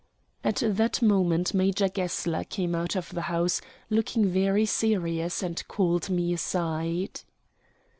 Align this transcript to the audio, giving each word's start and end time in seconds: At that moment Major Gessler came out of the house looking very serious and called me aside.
At 0.43 0.63
that 0.65 1.03
moment 1.03 1.53
Major 1.53 1.87
Gessler 1.87 2.43
came 2.43 2.73
out 2.73 2.95
of 2.95 3.09
the 3.11 3.21
house 3.29 3.61
looking 3.91 4.25
very 4.25 4.65
serious 4.65 5.43
and 5.43 5.63
called 5.67 6.09
me 6.09 6.33
aside. 6.33 7.21